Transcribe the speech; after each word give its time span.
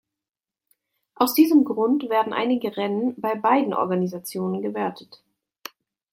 Aus 1.13 1.35
diesem 1.35 1.63
Grund 1.63 2.09
werden 2.09 2.33
einige 2.33 2.75
Rennen 2.75 3.13
bei 3.21 3.35
beiden 3.35 3.75
Organisationen 3.75 4.63
gewertet. 4.63 5.23